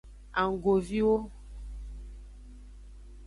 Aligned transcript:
Anggoviwo. 0.41 1.15